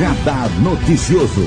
[0.00, 1.42] Radar Noticioso.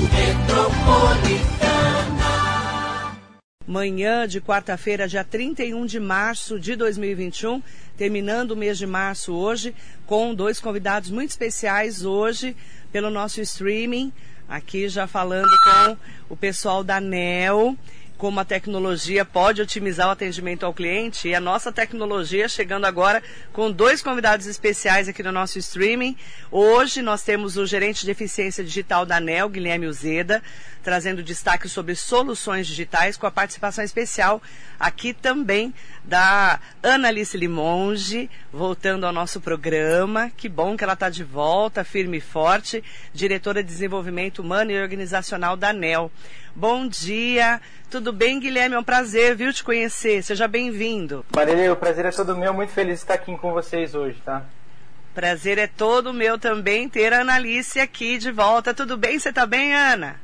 [3.66, 7.60] Manhã de quarta-feira, dia 31 de março de 2021,
[7.96, 9.74] terminando o mês de março hoje,
[10.06, 12.56] com dois convidados muito especiais hoje
[12.92, 14.12] pelo nosso streaming.
[14.48, 15.96] Aqui já falando com
[16.28, 17.76] o pessoal da NEL
[18.24, 23.22] como a tecnologia pode otimizar o atendimento ao cliente e a nossa tecnologia chegando agora
[23.52, 26.16] com dois convidados especiais aqui no nosso streaming.
[26.50, 30.42] Hoje nós temos o gerente de eficiência digital da ANEL, Guilherme Uzeda,
[30.82, 34.40] trazendo destaque sobre soluções digitais com a participação especial
[34.80, 40.30] aqui também da Annalice Limonge, voltando ao nosso programa.
[40.34, 44.80] Que bom que ela está de volta, firme e forte, diretora de desenvolvimento humano e
[44.80, 46.10] organizacional da ANEL.
[46.56, 47.60] Bom dia,
[47.94, 48.74] tudo bem, Guilherme?
[48.74, 50.20] É um prazer, viu, te conhecer.
[50.24, 51.24] Seja bem-vindo.
[51.32, 52.52] Marília, o prazer é todo meu.
[52.52, 54.42] Muito feliz de estar aqui com vocês hoje, tá?
[55.14, 58.74] Prazer é todo meu também ter a Analice aqui de volta.
[58.74, 59.16] Tudo bem?
[59.16, 60.20] Você está bem, Ana?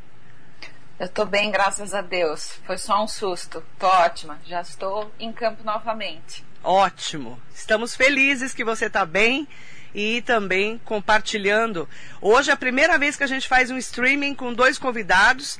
[0.98, 2.58] Eu estou bem, graças a Deus.
[2.66, 3.62] Foi só um susto.
[3.78, 4.40] Tô ótima.
[4.44, 6.44] Já estou em campo novamente.
[6.64, 7.40] Ótimo.
[7.54, 9.46] Estamos felizes que você está bem
[9.94, 11.88] e também compartilhando.
[12.20, 15.56] Hoje é a primeira vez que a gente faz um streaming com dois convidados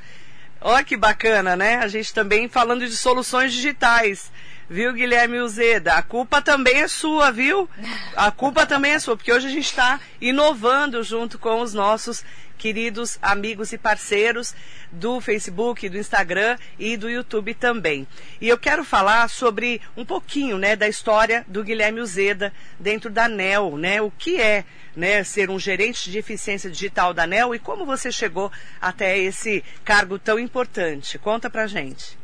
[0.60, 1.76] Olha que bacana, né?
[1.76, 4.30] A gente também falando de soluções digitais.
[4.68, 5.94] Viu, Guilherme Uzeda?
[5.94, 7.68] A culpa também é sua, viu?
[8.14, 12.24] A culpa também é sua, porque hoje a gente está inovando junto com os nossos
[12.60, 14.54] queridos amigos e parceiros
[14.92, 18.06] do Facebook, do Instagram e do YouTube também.
[18.38, 23.26] E eu quero falar sobre um pouquinho, né, da história do Guilherme Uzeda dentro da
[23.26, 24.02] NEL, né?
[24.02, 28.12] O que é né, ser um gerente de eficiência digital da ANEL e como você
[28.12, 31.18] chegou até esse cargo tão importante.
[31.18, 32.18] Conta pra gente.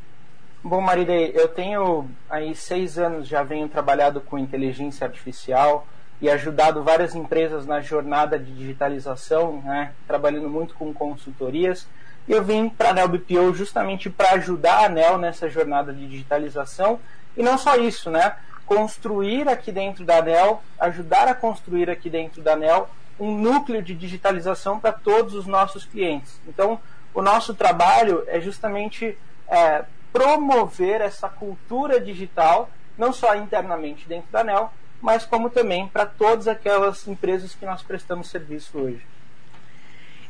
[0.62, 5.86] Bom, Marilei, eu tenho aí seis anos já venho trabalhado com inteligência artificial
[6.20, 11.86] e ajudado várias empresas na jornada de digitalização, né, trabalhando muito com consultorias.
[12.26, 16.08] E eu vim para a ANEL BPO justamente para ajudar a ANEL nessa jornada de
[16.08, 16.98] digitalização.
[17.36, 18.34] E não só isso, né?
[18.66, 23.94] construir aqui dentro da ANEL, ajudar a construir aqui dentro da ANEL um núcleo de
[23.94, 26.38] digitalização para todos os nossos clientes.
[26.46, 26.78] Então,
[27.14, 29.16] o nosso trabalho é justamente
[29.48, 32.68] é, promover essa cultura digital,
[32.98, 37.82] não só internamente dentro da ANEL, mas como também para todas aquelas empresas que nós
[37.82, 39.00] prestamos serviço hoje.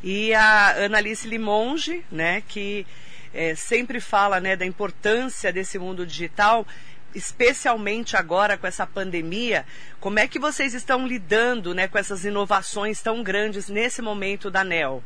[0.02, 2.86] E a Annalice Limonge, né, que
[3.34, 6.66] é, sempre fala né, da importância desse mundo digital,
[7.14, 9.64] especialmente agora com essa pandemia,
[10.00, 14.62] como é que vocês estão lidando né, com essas inovações tão grandes nesse momento da
[14.62, 15.02] NEL?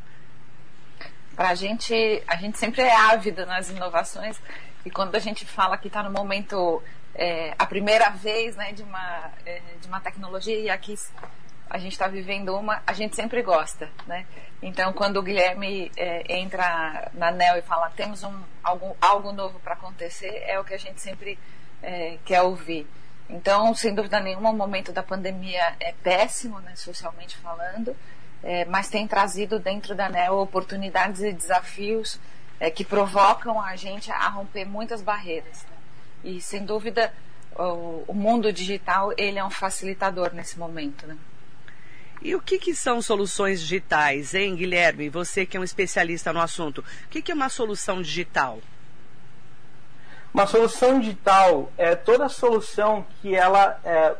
[1.35, 4.37] Para a gente, a gente sempre é ávido nas inovações
[4.85, 6.81] e quando a gente fala que está no momento,
[7.13, 10.95] é, a primeira vez né, de, uma, é, de uma tecnologia e aqui
[11.69, 14.25] a gente está vivendo uma, a gente sempre gosta, né?
[14.61, 19.57] Então, quando o Guilherme é, entra na NEL e fala temos um, algo, algo novo
[19.59, 21.39] para acontecer, é o que a gente sempre
[21.81, 22.85] é, quer ouvir.
[23.29, 27.95] Então, sem dúvida nenhuma, o momento da pandemia é péssimo, né, socialmente falando,
[28.43, 32.19] é, mas tem trazido dentro da NEO oportunidades e desafios
[32.61, 35.63] é, que provocam a gente a romper muitas barreiras.
[35.63, 35.77] Né?
[36.31, 37.11] E, sem dúvida,
[37.55, 41.07] o, o, mundo digital ele é um facilitador nesse momento.
[41.07, 41.17] Né?
[42.21, 45.09] E o que, que, são soluções digitais, hein, Guilherme?
[45.09, 46.81] Você que é um especialista no assunto.
[47.05, 48.59] O que, que é uma solução digital?
[50.31, 54.15] Uma solução digital é toda solução que ela é,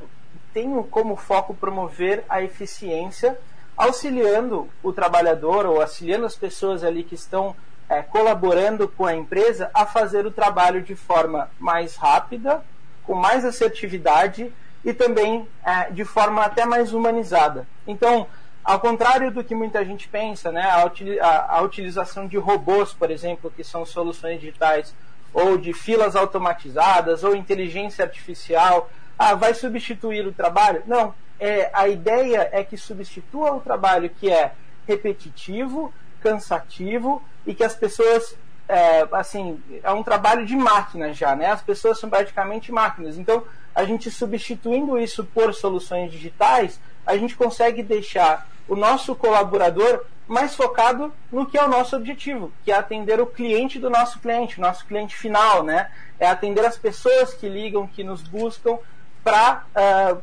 [0.52, 3.38] tem como foco promover a eficiência,
[3.78, 7.56] auxiliando o trabalhador ou auxiliando as pessoas ali que estão
[7.92, 12.64] é, colaborando com a empresa a fazer o trabalho de forma mais rápida,
[13.04, 14.50] com mais assertividade
[14.86, 17.68] e também é, de forma até mais humanizada.
[17.86, 18.28] Então,
[18.64, 23.52] ao contrário do que muita gente pensa, né, a, a, utilização de robôs, por exemplo,
[23.54, 24.96] que são soluções digitais
[25.34, 30.82] ou de filas automatizadas, ou inteligência artificial, ah, vai substituir o trabalho?
[30.88, 31.14] Não.
[31.38, 34.54] É, a ideia é que substitua o trabalho que é
[34.88, 38.36] repetitivo, cansativo e que as pessoas
[38.68, 41.48] é, assim é um trabalho de máquina já, né?
[41.48, 43.18] As pessoas são praticamente máquinas.
[43.18, 43.44] Então,
[43.76, 50.56] a gente substituindo isso por soluções digitais, a gente consegue deixar o nosso colaborador mais
[50.56, 54.58] focado no que é o nosso objetivo, que é atender o cliente do nosso cliente,
[54.58, 55.92] o nosso cliente final, né?
[56.18, 58.78] É atender as pessoas que ligam, que nos buscam
[59.22, 60.22] para uh,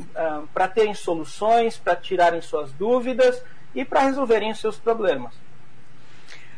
[0.00, 3.40] uh, para terem soluções, para tirarem suas dúvidas
[3.74, 5.45] e para resolverem os seus problemas.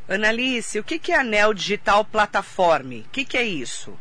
[0.08, 3.00] Analice, o que é a Neo Digital Platform?
[3.00, 3.99] O que, que é isso?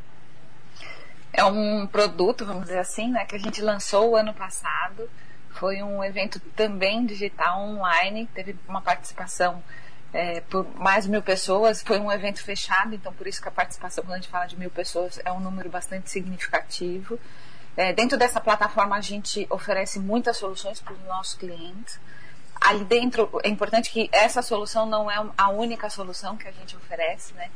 [1.34, 5.10] É um produto, vamos dizer assim, né, que a gente lançou o ano passado
[5.52, 9.62] Foi um evento também digital, online, teve uma participação
[10.14, 11.82] é, por mais de mil pessoas.
[11.82, 14.58] Foi um evento fechado, então por isso que a participação, quando a gente fala de
[14.58, 17.20] mil pessoas, é um número bastante significativo.
[17.76, 22.00] É, dentro dessa plataforma, a gente oferece muitas soluções para os nossos clientes.
[22.60, 26.76] Ali dentro, é importante que essa solução não é a única solução que a gente
[26.76, 27.50] oferece, né?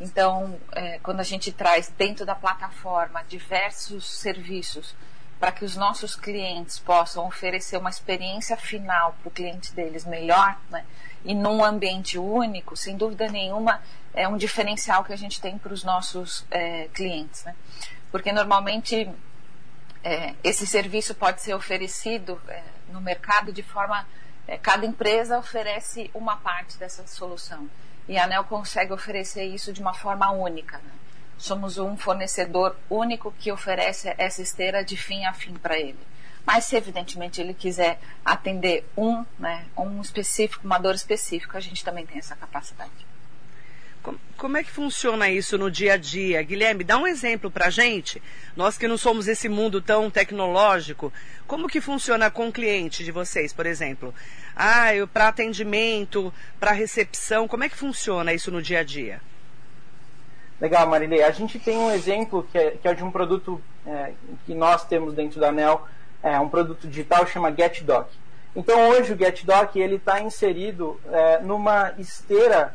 [0.00, 4.94] Então, é, quando a gente traz dentro da plataforma diversos serviços
[5.38, 10.58] para que os nossos clientes possam oferecer uma experiência final para o cliente deles melhor,
[10.70, 10.84] né?
[11.24, 13.80] e num ambiente único, sem dúvida nenhuma,
[14.12, 17.44] é um diferencial que a gente tem para os nossos é, clientes.
[17.44, 17.54] Né?
[18.10, 19.10] Porque normalmente
[20.02, 24.06] é, esse serviço pode ser oferecido é, no mercado de forma.
[24.46, 27.68] É, cada empresa oferece uma parte dessa solução.
[28.06, 30.78] E a ANEL consegue oferecer isso de uma forma única.
[30.78, 30.90] Né?
[31.38, 35.98] Somos um fornecedor único que oferece essa esteira de fim a fim para ele.
[36.44, 41.82] Mas se evidentemente ele quiser atender um, né, um específico, uma dor específica, a gente
[41.82, 43.13] também tem essa capacidade.
[44.36, 46.42] Como é que funciona isso no dia a dia?
[46.42, 48.22] Guilherme, dá um exemplo para a gente.
[48.54, 51.12] Nós que não somos esse mundo tão tecnológico,
[51.46, 54.14] como que funciona com o cliente de vocês, por exemplo?
[54.54, 59.20] Ah, para atendimento, para recepção, como é que funciona isso no dia a dia?
[60.60, 61.22] Legal, Marilei.
[61.22, 64.12] A gente tem um exemplo que é, que é de um produto é,
[64.46, 65.86] que nós temos dentro da NEL,
[66.22, 68.08] é um produto digital chama GetDoc.
[68.56, 72.74] Então hoje o GetDoc ele está inserido é, numa esteira,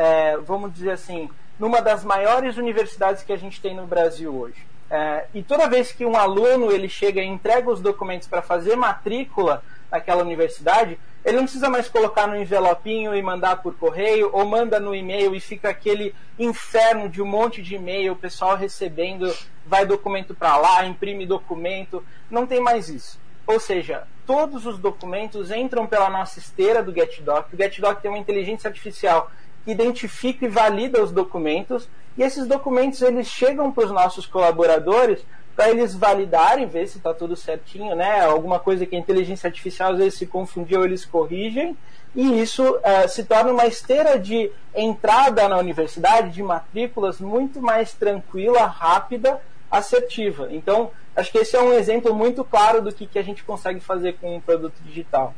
[0.00, 4.66] é, vamos dizer assim, numa das maiores universidades que a gente tem no Brasil hoje.
[4.88, 8.76] É, e toda vez que um aluno ele chega e entrega os documentos para fazer
[8.76, 14.46] matrícula naquela universidade, ele não precisa mais colocar no envelopinho e mandar por correio, ou
[14.46, 19.30] manda no e-mail e fica aquele inferno de um monte de e-mail, o pessoal recebendo,
[19.66, 22.02] vai documento para lá, imprime documento.
[22.30, 23.20] Não tem mais isso.
[23.46, 27.52] Ou seja, todos os documentos entram pela nossa esteira do GetDoc.
[27.52, 29.30] O GetDoc tem uma inteligência artificial
[29.66, 35.24] identifica e valida os documentos, e esses documentos eles chegam para os nossos colaboradores
[35.54, 38.24] para eles validarem, ver se está tudo certinho, né?
[38.24, 41.76] Alguma coisa que a inteligência artificial às vezes se confundiu, eles corrigem,
[42.14, 47.92] e isso uh, se torna uma esteira de entrada na universidade, de matrículas muito mais
[47.92, 49.40] tranquila, rápida,
[49.70, 50.48] assertiva.
[50.50, 53.80] Então, acho que esse é um exemplo muito claro do que, que a gente consegue
[53.80, 55.34] fazer com um produto digital.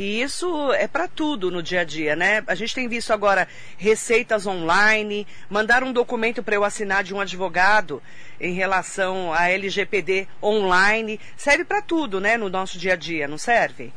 [0.00, 2.42] E isso é para tudo no dia a dia, né?
[2.46, 7.20] A gente tem visto agora receitas online, mandar um documento para eu assinar de um
[7.20, 8.02] advogado
[8.40, 13.36] em relação à LGPD online, serve para tudo, né, no nosso dia a dia, não
[13.36, 13.92] serve?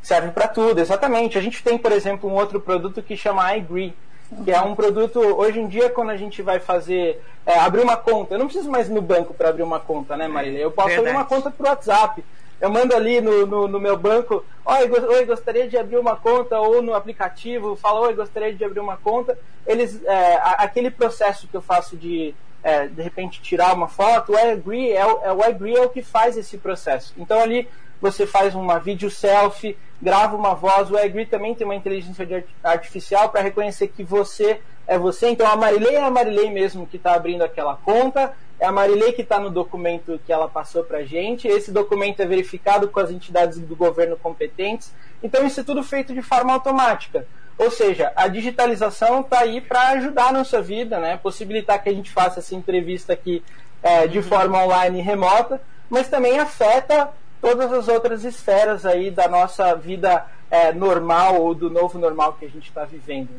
[0.00, 1.36] Serve para tudo, exatamente.
[1.36, 3.96] A gente tem, por exemplo, um outro produto que chama iGree,
[4.44, 7.96] que é um produto, hoje em dia, quando a gente vai fazer, é, abrir uma
[7.96, 10.60] conta, eu não preciso mais ir no banco para abrir uma conta, né, Marília?
[10.60, 11.08] Eu posso Verdade.
[11.08, 12.22] abrir uma conta por WhatsApp
[12.60, 16.58] eu mando ali no, no, no meu banco, oi, oi, gostaria de abrir uma conta,
[16.58, 19.38] ou no aplicativo, fala, oi, gostaria de abrir uma conta.
[19.66, 24.38] Eles, é, aquele processo que eu faço de, é, de repente, tirar uma foto, o
[24.38, 27.14] iAgree é, é, o iAgree é o que faz esse processo.
[27.16, 27.68] Então ali
[28.00, 33.28] você faz uma vídeo selfie, grava uma voz, o iAgree também tem uma inteligência artificial
[33.28, 35.28] para reconhecer que você é você.
[35.28, 39.12] Então a Marilei é a Marilei mesmo que está abrindo aquela conta, é a Marilei
[39.12, 41.46] que está no documento que ela passou para a gente.
[41.46, 44.92] Esse documento é verificado com as entidades do governo competentes.
[45.22, 47.26] Então, isso é tudo feito de forma automática.
[47.56, 51.16] Ou seja, a digitalização está aí para ajudar a nossa vida, né?
[51.16, 53.42] possibilitar que a gente faça essa entrevista aqui
[53.82, 55.60] é, de forma online e remota,
[55.90, 57.10] mas também afeta
[57.40, 62.44] todas as outras esferas aí da nossa vida é, normal ou do novo normal que
[62.44, 63.30] a gente está vivendo.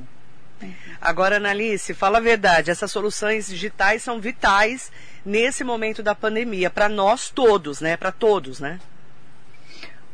[1.01, 4.91] Agora, Analice, fala a verdade, essas soluções digitais são vitais
[5.25, 7.95] nesse momento da pandemia, para nós todos, né?
[7.95, 8.79] Para todos, né?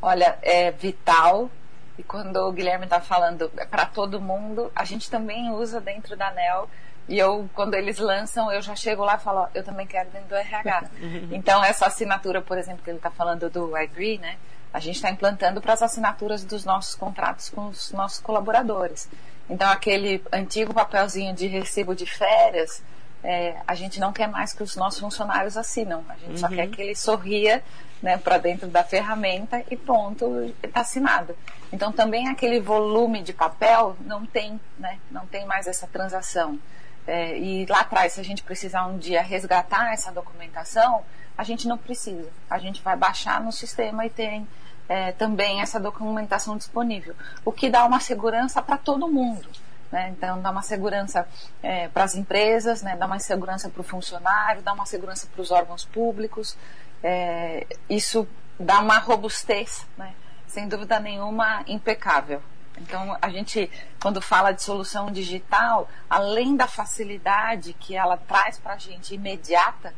[0.02, 1.50] Olha, é vital.
[1.98, 6.16] E quando o Guilherme está falando é para todo mundo, a gente também usa dentro
[6.16, 6.70] da NEL.
[7.08, 10.30] E eu, quando eles lançam, eu já chego lá e falo, eu também quero dentro
[10.30, 10.84] do RH.
[11.32, 14.38] então, essa assinatura, por exemplo, que ele está falando do Agree, né?
[14.74, 19.08] A gente está implantando para as assinaturas dos nossos contratos com os nossos colaboradores.
[19.50, 22.82] Então, aquele antigo papelzinho de recibo de férias,
[23.24, 26.04] é, a gente não quer mais que os nossos funcionários assinam.
[26.10, 26.38] A gente uhum.
[26.38, 27.64] só quer que ele sorria
[28.02, 31.36] né, para dentro da ferramenta e pronto, está assinado.
[31.72, 36.60] Então, também aquele volume de papel não tem, né, não tem mais essa transação.
[37.08, 41.04] É, e lá atrás, se a gente precisar um dia resgatar essa documentação,
[41.38, 42.30] a gente não precisa.
[42.50, 44.48] A gente vai baixar no sistema e tem
[44.88, 49.48] é, também essa documentação disponível, o que dá uma segurança para todo mundo.
[49.92, 50.10] Né?
[50.10, 51.28] Então, dá uma segurança
[51.62, 52.96] é, para as empresas, né?
[52.96, 56.58] dá uma segurança para o funcionário, dá uma segurança para os órgãos públicos.
[57.04, 58.28] É, isso
[58.60, 60.14] dá uma robustez, né?
[60.48, 62.42] sem dúvida nenhuma, impecável.
[62.78, 68.74] Então, a gente, quando fala de solução digital, além da facilidade que ela traz para
[68.74, 69.94] a gente imediata,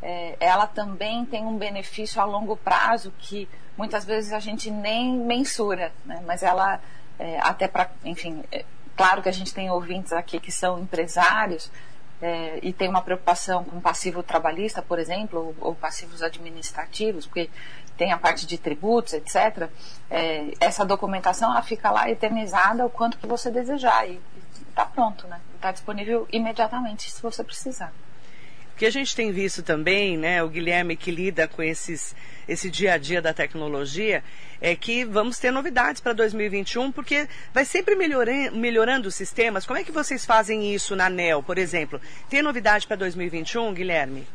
[0.00, 5.16] é, ela também tem um benefício a longo prazo que muitas vezes a gente nem
[5.16, 6.22] mensura, né?
[6.26, 6.80] mas ela,
[7.18, 8.64] é, até para, enfim, é,
[8.96, 11.70] claro que a gente tem ouvintes aqui que são empresários,
[12.22, 17.50] é, e tem uma preocupação com passivo trabalhista, por exemplo, ou, ou, passivos administrativos, porque
[17.96, 19.68] tem a parte de tributos, etc.
[20.08, 24.20] É, essa documentação ela fica lá eternizada o quanto que você desejar e
[24.68, 25.40] está pronto, né?
[25.56, 27.92] Está disponível imediatamente se você precisar.
[28.74, 32.16] O que a gente tem visto também, né, o Guilherme que lida com esses,
[32.48, 34.24] esse dia a dia da tecnologia,
[34.60, 39.66] é que vamos ter novidades para 2021, porque vai sempre melhorando, melhorando os sistemas.
[39.66, 42.00] Como é que vocês fazem isso na NEL, por exemplo?
[42.28, 44.26] Tem novidade para 2021, Guilherme?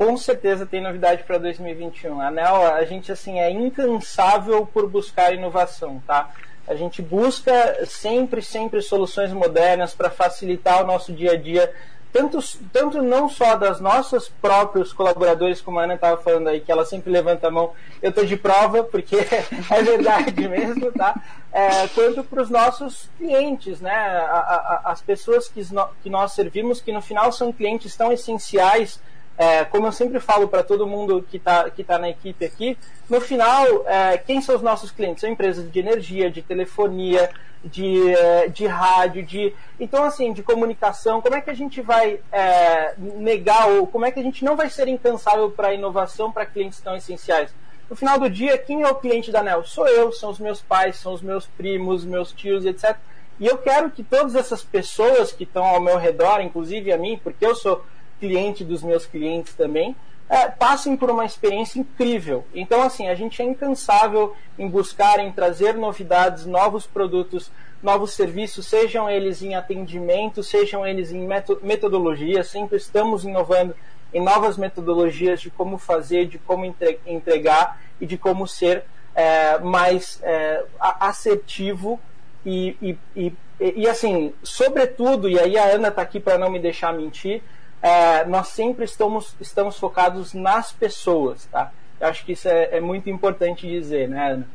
[0.00, 2.22] Com certeza tem novidade para 2021.
[2.22, 6.30] A ANEL, a gente assim é incansável por buscar inovação, tá?
[6.66, 11.70] A gente busca sempre, sempre soluções modernas para facilitar o nosso dia a dia
[12.12, 12.38] tanto,
[12.72, 16.84] tanto não só das nossos próprios colaboradores, como a Ana estava falando aí, que ela
[16.84, 19.16] sempre levanta a mão, eu estou de prova, porque
[19.70, 21.14] é verdade mesmo, tá?
[21.52, 23.90] É, quanto para os nossos clientes, né?
[23.92, 25.62] A, a, as pessoas que,
[26.02, 29.00] que nós servimos, que no final são clientes tão essenciais
[29.40, 32.76] é, como eu sempre falo para todo mundo que está que tá na equipe aqui,
[33.08, 35.22] no final, é, quem são os nossos clientes?
[35.22, 37.30] São empresas de energia, de telefonia,
[37.64, 39.54] de, é, de rádio, de.
[39.80, 41.22] Então, assim, de comunicação.
[41.22, 44.56] Como é que a gente vai é, negar, ou como é que a gente não
[44.56, 47.50] vai ser incansável para a inovação para clientes tão essenciais?
[47.88, 49.64] No final do dia, quem é o cliente da NEL?
[49.64, 52.94] Sou eu, são os meus pais, são os meus primos, meus tios, etc.
[53.40, 57.18] E eu quero que todas essas pessoas que estão ao meu redor, inclusive a mim,
[57.24, 57.82] porque eu sou
[58.20, 59.96] cliente dos meus clientes também,
[60.28, 62.44] é, passem por uma experiência incrível.
[62.54, 67.50] Então, assim, a gente é incansável em buscar, em trazer novidades, novos produtos,
[67.82, 71.26] novos serviços, sejam eles em atendimento, sejam eles em
[71.62, 73.74] metodologia, sempre estamos inovando
[74.12, 76.64] em novas metodologias de como fazer, de como
[77.06, 78.84] entregar e de como ser
[79.14, 81.98] é, mais é, assertivo
[82.44, 86.58] e, e, e, e, assim, sobretudo, e aí a Ana está aqui para não me
[86.58, 87.42] deixar mentir,
[87.82, 91.72] é, nós sempre estamos, estamos focados nas pessoas, tá?
[91.98, 94.48] Eu acho que isso é, é muito importante dizer, né, Ana?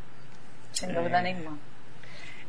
[0.74, 1.22] Sem dúvida é.
[1.22, 1.58] nenhuma.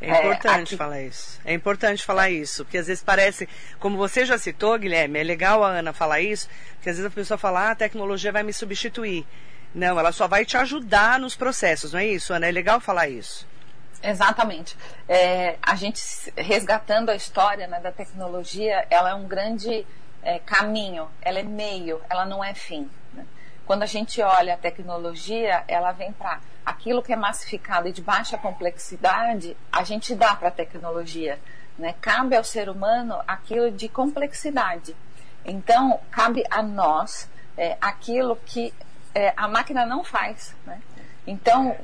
[0.01, 0.77] É importante é, aqui...
[0.77, 1.41] falar isso.
[1.45, 5.65] É importante falar isso, porque às vezes parece, como você já citou, Guilherme, é legal
[5.65, 8.53] a Ana falar isso, porque às vezes a pessoa fala, ah, a tecnologia vai me
[8.53, 9.27] substituir.
[9.75, 12.47] Não, ela só vai te ajudar nos processos, não é isso, Ana?
[12.47, 13.47] É legal falar isso.
[14.03, 14.77] Exatamente.
[15.09, 16.01] É, a gente
[16.37, 19.87] resgatando a história né, da tecnologia, ela é um grande
[20.27, 22.91] é, caminho, ela é meio, ela não é fim.
[23.15, 23.25] Né?
[23.65, 28.03] Quando a gente olha a tecnologia, ela vem para aquilo que é massificado e de
[28.03, 31.39] baixa complexidade, a gente dá para a tecnologia.
[31.79, 31.95] Né?
[32.01, 34.97] Cabe ao ser humano aquilo de complexidade.
[35.45, 38.75] Então, cabe a nós é, aquilo que
[39.15, 40.57] é, a máquina não faz.
[40.67, 40.81] Né?
[41.25, 41.77] Então,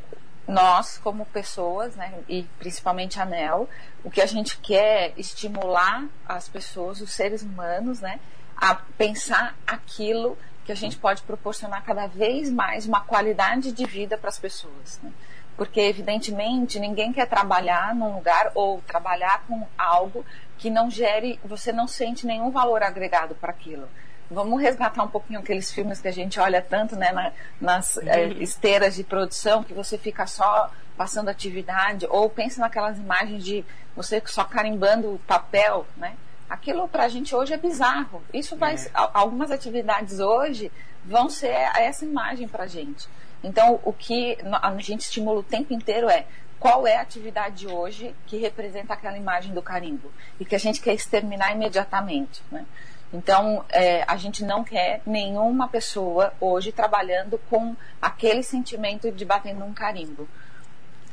[0.53, 3.69] nós, como pessoas, né, e principalmente a NEL,
[4.05, 8.21] o que a gente quer estimular as pessoas, os seres humanos, né,
[8.57, 14.17] a pensar aquilo que a gente pode proporcionar cada vez mais uma qualidade de vida
[14.17, 15.01] para as pessoas.
[15.03, 15.11] Né?
[15.57, 20.25] Porque, evidentemente, ninguém quer trabalhar num lugar ou trabalhar com algo
[20.59, 23.89] que não gere, você não sente nenhum valor agregado para aquilo.
[24.33, 28.29] Vamos resgatar um pouquinho aqueles filmes que a gente olha tanto né, na, nas é,
[28.35, 34.23] esteiras de produção, que você fica só passando atividade, ou pensa naquelas imagens de você
[34.27, 36.15] só carimbando papel, né?
[36.49, 38.23] Aquilo para a gente hoje é bizarro.
[38.33, 38.91] Isso vai, é.
[38.95, 40.71] algumas atividades hoje
[41.05, 43.09] vão ser essa imagem para a gente.
[43.43, 46.27] Então, o que a gente estimula o tempo inteiro é
[46.61, 50.81] qual é a atividade hoje que representa aquela imagem do carimbo e que a gente
[50.81, 52.41] quer exterminar imediatamente.
[52.53, 52.65] Né?
[53.13, 59.65] Então, é, a gente não quer nenhuma pessoa hoje trabalhando com aquele sentimento de batendo
[59.65, 60.27] um carimbo.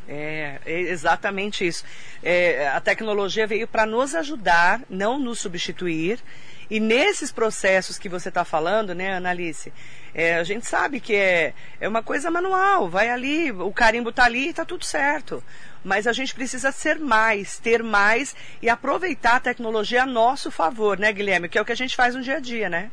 [0.08, 1.84] É, é exatamente isso.
[2.24, 6.20] É, a tecnologia veio para nos ajudar, não nos substituir.
[6.70, 9.74] E nesses processos que você está falando, né, Analice,
[10.14, 12.90] é, a gente sabe que é, é uma coisa manual.
[12.90, 15.44] Vai ali, o carimbo está ali e está tudo certo.
[15.84, 20.98] Mas a gente precisa ser mais, ter mais e aproveitar a tecnologia a nosso favor,
[21.00, 21.48] né, Guilherme?
[21.48, 22.92] Que é o que a gente faz no dia a dia, né?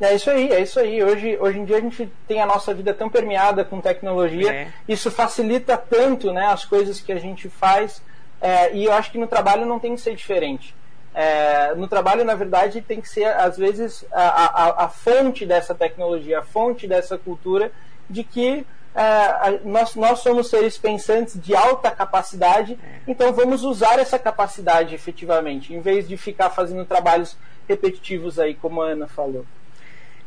[0.00, 1.02] É isso aí, é isso aí.
[1.02, 4.68] Hoje, hoje em dia a gente tem a nossa vida tão permeada com tecnologia, é.
[4.88, 8.00] isso facilita tanto né, as coisas que a gente faz,
[8.40, 10.74] é, e eu acho que no trabalho não tem que ser diferente.
[11.12, 15.74] É, no trabalho, na verdade, tem que ser, às vezes, a, a, a fonte dessa
[15.74, 17.72] tecnologia, a fonte dessa cultura
[18.08, 18.64] de que
[18.94, 23.00] é, nós, nós somos seres pensantes de alta capacidade, é.
[23.06, 27.36] então vamos usar essa capacidade efetivamente, em vez de ficar fazendo trabalhos
[27.68, 29.46] repetitivos aí, como a Ana falou.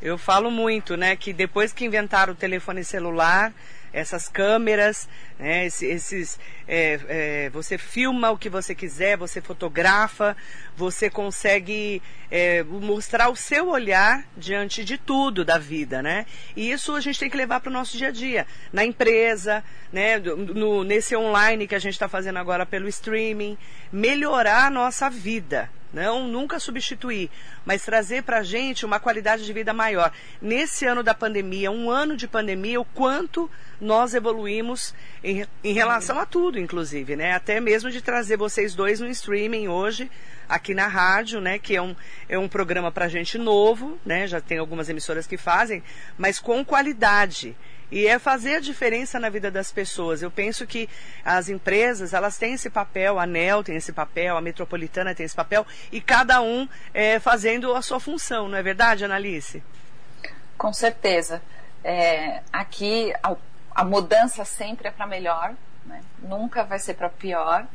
[0.01, 3.53] Eu falo muito, né, que depois que inventaram o telefone celular,
[3.93, 5.07] essas câmeras,
[5.37, 10.35] né, esses, é, é, você filma o que você quiser, você fotografa,
[10.75, 16.25] você consegue é, mostrar o seu olhar diante de tudo da vida, né?
[16.55, 19.63] E isso a gente tem que levar para o nosso dia a dia, na empresa,
[19.91, 23.57] né, no, nesse online que a gente está fazendo agora pelo streaming,
[23.91, 27.29] melhorar a nossa vida, não nunca substituir,
[27.65, 30.11] mas trazer para a gente uma qualidade de vida maior.
[30.41, 34.93] Nesse ano da pandemia, um ano de pandemia, o quanto nós evoluímos
[35.23, 37.33] em, em relação a tudo, inclusive, né?
[37.33, 40.09] Até mesmo de trazer vocês dois no streaming hoje,
[40.47, 41.57] aqui na rádio, né?
[41.57, 41.95] Que é um,
[42.29, 44.27] é um programa para gente novo, né?
[44.27, 45.83] Já tem algumas emissoras que fazem,
[46.17, 47.55] mas com qualidade
[47.91, 50.21] e é fazer a diferença na vida das pessoas.
[50.21, 50.89] Eu penso que
[51.25, 55.35] as empresas, elas têm esse papel, a ANEL tem esse papel, a Metropolitana tem esse
[55.35, 59.61] papel, e cada um é, fazendo a sua função, não é verdade, Analice?
[60.57, 61.41] Com certeza.
[61.83, 63.35] É, aqui a,
[63.75, 65.53] a, mudança sempre é para melhor,
[65.85, 66.01] né?
[66.19, 67.65] nunca vai ser para pior.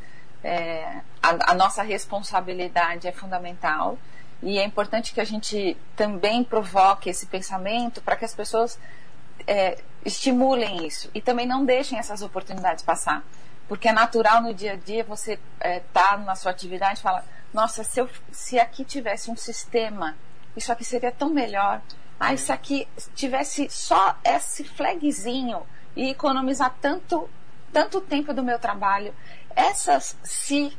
[0.42, 3.98] É, a, a nossa responsabilidade é fundamental
[4.42, 8.78] e é importante que a gente também provoque esse pensamento para que as pessoas
[9.46, 13.24] é, estimulem isso e também não deixem essas oportunidades passar.
[13.68, 17.02] Porque é natural no dia a dia você estar é, tá na sua atividade e
[17.02, 20.16] falar: nossa, se, eu, se aqui tivesse um sistema,
[20.56, 21.80] isso aqui seria tão melhor.
[22.18, 27.28] Ah, isso aqui tivesse só esse flagzinho e economizar tanto,
[27.72, 29.14] tanto tempo do meu trabalho.
[29.54, 30.76] Essas se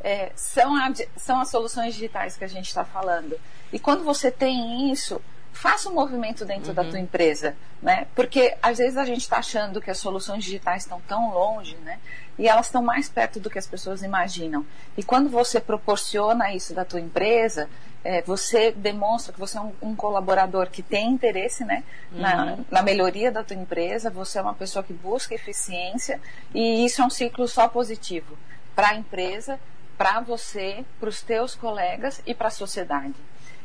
[0.00, 3.38] é, são, a, são as soluções digitais que a gente está falando.
[3.72, 5.20] E quando você tem isso,
[5.52, 6.74] faça um movimento dentro uhum.
[6.74, 8.06] da tua empresa, né?
[8.14, 11.98] Porque às vezes a gente está achando que as soluções digitais estão tão longe, né?
[12.38, 14.64] E elas estão mais perto do que as pessoas imaginam.
[14.96, 17.68] E quando você proporciona isso da tua empresa,
[18.04, 21.82] é, você demonstra que você é um, um colaborador que tem interesse, né?
[22.12, 22.20] Uhum.
[22.20, 26.20] Na, na melhoria da tua empresa, você é uma pessoa que busca eficiência
[26.54, 28.38] e isso é um ciclo só positivo
[28.74, 29.58] para a empresa,
[29.96, 33.16] para você, para os teus colegas e para a sociedade.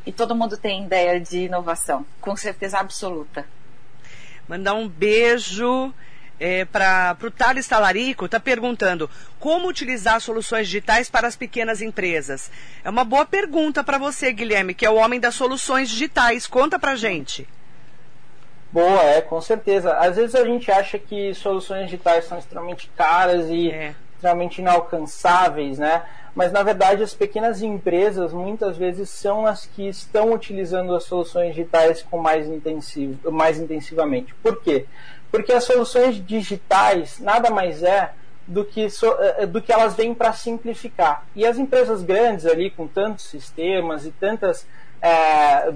[0.06, 3.46] E todo mundo tem ideia de inovação, com certeza absoluta.
[4.48, 5.94] Mandar um beijo
[6.40, 12.52] é, para o Thales Talarico, está perguntando como utilizar soluções digitais para as pequenas empresas.
[12.84, 16.46] É uma boa pergunta para você, Guilherme, que é o homem das soluções digitais.
[16.46, 17.48] Conta para gente.
[18.74, 19.94] Boa, é, com certeza.
[19.94, 23.94] Às vezes a gente acha que soluções digitais são extremamente caras e é.
[24.16, 26.04] extremamente inalcançáveis, né?
[26.36, 31.56] Mas na verdade as pequenas empresas muitas vezes são as que estão utilizando as soluções
[31.56, 34.34] digitais com mais, intensivo, mais intensivamente.
[34.36, 34.86] Por quê?
[35.32, 38.14] Porque as soluções digitais nada mais é
[38.48, 38.88] do que,
[39.38, 41.26] é, do que elas vêm para simplificar.
[41.36, 44.68] E as empresas grandes ali, com tantos sistemas e tantas.
[45.02, 45.74] É,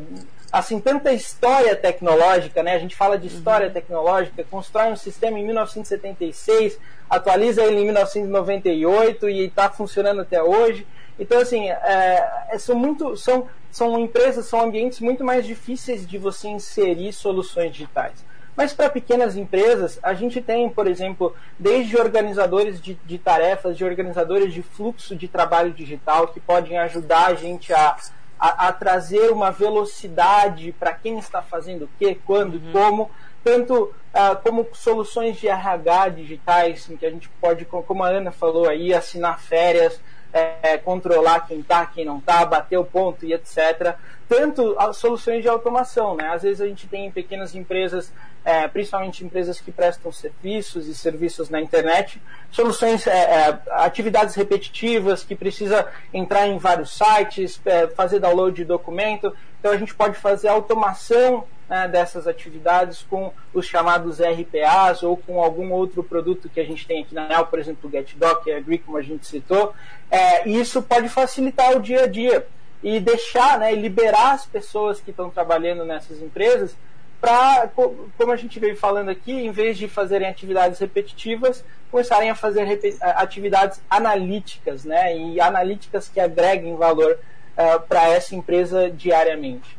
[0.51, 2.75] assim, tanta história tecnológica, né?
[2.75, 3.73] A gente fala de história uhum.
[3.73, 10.85] tecnológica, constrói um sistema em 1976, atualiza ele em 1998 e está funcionando até hoje.
[11.19, 16.17] Então, assim, é, é, são muito, são, são empresas, são ambientes muito mais difíceis de
[16.17, 18.25] você inserir soluções digitais.
[18.55, 23.85] Mas para pequenas empresas, a gente tem, por exemplo, desde organizadores de, de, tarefas, de
[23.85, 27.95] organizadores de fluxo de trabalho digital, que podem ajudar a gente a,
[28.39, 32.71] a, a trazer uma velocidade para quem está fazendo o que, quando, uhum.
[32.71, 33.11] como,
[33.47, 38.29] tanto ah, como soluções de RH digitais, em que a gente pode, como a Ana
[38.29, 40.01] falou aí, assinar férias,
[40.33, 43.95] é, controlar quem está, quem não está, bater o ponto e etc.
[44.27, 46.27] Tanto as soluções de automação, né?
[46.27, 48.11] Às vezes a gente tem pequenas empresas,
[48.43, 55.23] é, principalmente empresas que prestam serviços e serviços na internet, soluções, é, é atividades repetitivas
[55.23, 59.33] que precisa entrar em vários sites, é, fazer download de documento.
[59.57, 65.41] Então a gente pode fazer automação né, dessas atividades com os chamados RPAs ou com
[65.41, 68.57] algum outro produto que a gente tem aqui na NEL, por exemplo, o GetDoc, a
[68.57, 69.73] Agree, como a gente citou.
[70.09, 72.45] É, e isso pode facilitar o dia a dia
[72.81, 76.75] e deixar, né, liberar as pessoas que estão trabalhando nessas empresas
[77.19, 77.69] para,
[78.17, 82.79] como a gente veio falando aqui, em vez de fazerem atividades repetitivas, começarem a fazer
[83.01, 87.17] atividades analíticas, né, e analíticas que agreguem valor
[87.57, 89.77] uh, para essa empresa diariamente.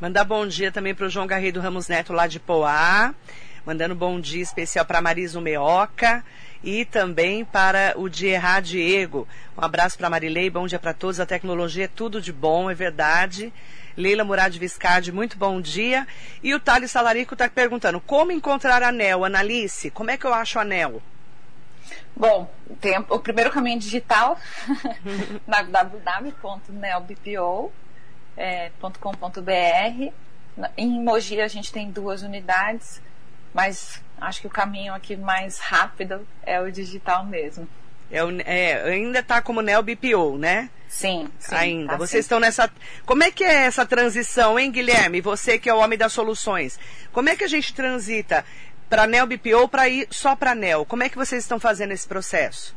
[0.00, 3.12] Mandar bom dia também para o João Garrido Ramos Neto, lá de Poá.
[3.66, 6.24] mandando bom dia especial para Marisa Meoca
[6.62, 9.26] e também para o Dierra Diego.
[9.56, 11.18] Um abraço para Marilei, bom dia para todos.
[11.18, 13.52] A tecnologia é tudo de bom, é verdade.
[13.96, 16.06] Leila Murad Viscardi, muito bom dia.
[16.44, 19.24] E o Thales Salarico está perguntando, como encontrar anel?
[19.24, 21.02] Analice, como é que eu acho anel?
[22.14, 22.48] Bom,
[22.80, 24.38] tem o primeiro caminho digital
[28.38, 30.12] na www.neobpo.com.br.
[30.76, 33.02] Em Mogi a gente tem duas unidades,
[33.52, 37.68] mas acho que o caminho aqui mais rápido é o digital mesmo.
[38.10, 40.70] É, é ainda está como Neo BPO, né?
[40.88, 41.92] Sim, sim ainda.
[41.92, 42.26] Tá Vocês sim.
[42.26, 42.70] estão nessa.
[43.04, 45.20] Como é que é essa transição, hein, Guilherme?
[45.20, 46.78] Você que é o homem das soluções.
[47.12, 48.44] Como é que a gente transita
[48.88, 50.86] para Neo BPO para ir só para Neo?
[50.86, 52.74] Como é que vocês estão fazendo esse processo?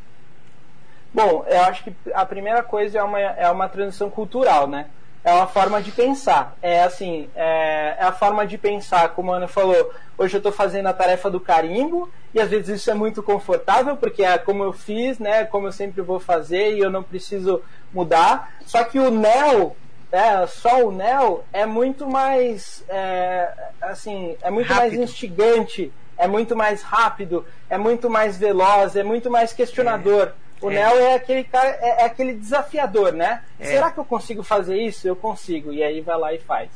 [1.13, 4.87] Bom, eu acho que a primeira coisa é uma, é uma transição cultural, né?
[5.23, 6.55] É uma forma de pensar.
[6.61, 10.51] É assim, é, é, a forma de pensar, como a Ana falou, hoje eu estou
[10.51, 14.63] fazendo a tarefa do carimbo, e às vezes isso é muito confortável, porque é como
[14.63, 17.61] eu fiz, né, como eu sempre vou fazer, e eu não preciso
[17.93, 18.51] mudar.
[18.65, 19.75] Só que o NEL,
[20.11, 24.97] é, só o NEL, é muito mais, é, assim, é muito rápido.
[24.97, 30.27] mais instigante, é muito mais rápido, é muito mais veloz, é muito mais questionador.
[30.27, 30.50] É.
[30.61, 30.75] O é.
[30.75, 33.43] Neo é aquele cara, é, é aquele desafiador, né?
[33.59, 33.65] É.
[33.65, 35.07] Será que eu consigo fazer isso?
[35.07, 35.73] Eu consigo.
[35.73, 36.69] E aí vai lá e faz.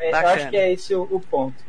[0.00, 1.66] É, eu acho que é esse o, o ponto.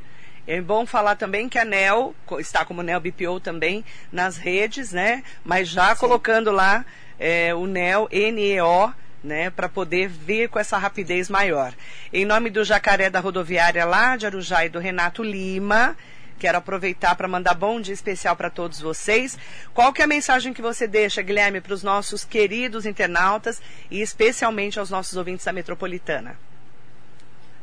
[0.47, 5.21] É bom falar também que a NEL está como NEL BPO também nas redes, né?
[5.43, 5.99] Mas já Sim.
[5.99, 6.85] colocando lá
[7.19, 9.49] é, o NEL, NEO, né?
[9.49, 11.73] Para poder vir com essa rapidez maior.
[12.13, 15.97] Em nome do Jacaré da Rodoviária lá de Arujá e do Renato Lima,
[16.39, 19.37] Quero aproveitar para mandar bom dia especial para todos vocês.
[19.73, 24.01] Qual que é a mensagem que você deixa, Guilherme, para os nossos queridos internautas e
[24.01, 26.37] especialmente aos nossos ouvintes da Metropolitana?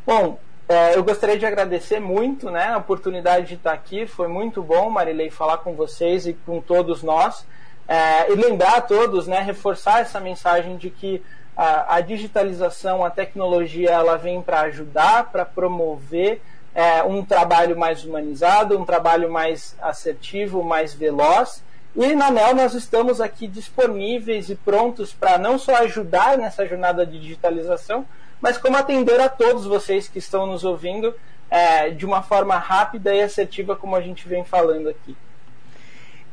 [0.05, 4.07] Bom, é, eu gostaria de agradecer muito né, a oportunidade de estar aqui.
[4.07, 7.47] Foi muito bom, Marilei, falar com vocês e com todos nós.
[7.87, 11.23] É, e lembrar a todos, né, reforçar essa mensagem de que
[11.57, 16.41] a, a digitalização, a tecnologia, ela vem para ajudar, para promover
[16.75, 21.63] é, um trabalho mais humanizado, um trabalho mais assertivo, mais veloz.
[21.95, 27.07] E na NEL nós estamos aqui disponíveis e prontos para não só ajudar nessa jornada
[27.07, 28.05] de digitalização,
[28.41, 31.15] mas como atender a todos vocês que estão nos ouvindo
[31.49, 35.17] é, de uma forma rápida e assertiva, como a gente vem falando aqui.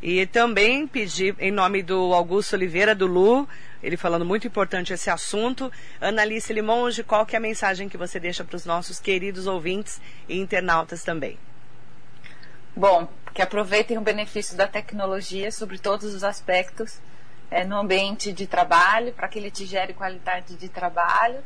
[0.02, 3.48] E também pedir, em nome do Augusto Oliveira, do Lu,
[3.84, 5.72] ele falando muito importante esse assunto.
[6.00, 10.02] Analice Limonge, qual que é a mensagem que você deixa para os nossos queridos ouvintes
[10.28, 11.38] e internautas também?
[12.76, 17.00] Bom, que aproveitem o benefício da tecnologia sobre todos os aspectos
[17.52, 21.40] é, no ambiente de trabalho, para que ele te gere qualidade de trabalho,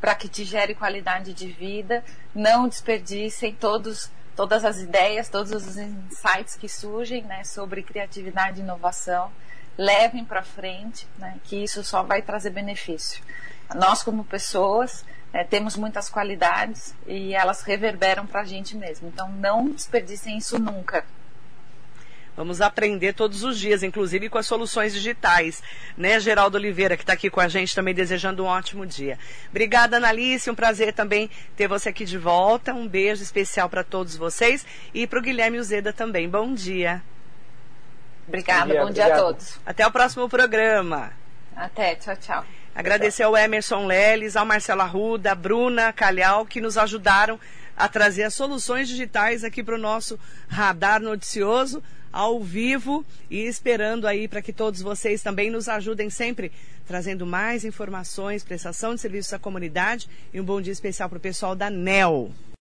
[0.00, 2.02] para que te gere qualidade de vida.
[2.34, 8.62] Não desperdicem todos todas as ideias, todos os insights que surgem né, sobre criatividade e
[8.62, 9.30] inovação,
[9.76, 13.22] levem para frente, né, que isso só vai trazer benefício.
[13.74, 19.08] Nós, como pessoas, é, temos muitas qualidades e elas reverberam para a gente mesmo.
[19.08, 21.04] Então, não desperdicem isso nunca.
[22.40, 25.62] Vamos aprender todos os dias, inclusive com as soluções digitais,
[25.94, 29.18] né, Geraldo Oliveira, que está aqui com a gente também desejando um ótimo dia.
[29.50, 32.72] Obrigada, Analice, um prazer também ter você aqui de volta.
[32.72, 36.30] Um beijo especial para todos vocês e para o Guilherme Uzeda também.
[36.30, 37.02] Bom dia.
[38.26, 39.60] Obrigada, bom dia, bom dia a todos.
[39.66, 41.12] Até o próximo programa.
[41.54, 42.44] Até, tchau, tchau.
[42.74, 47.38] Agradecer ao Emerson Leles, ao Marcelo Arruda, a Bruna Calhau, que nos ajudaram
[47.76, 54.06] a trazer as soluções digitais aqui para o nosso radar noticioso ao vivo e esperando
[54.06, 56.50] aí para que todos vocês também nos ajudem sempre
[56.86, 61.20] trazendo mais informações, prestação de serviços à comunidade e um bom dia especial para o
[61.20, 62.32] pessoal da NEL.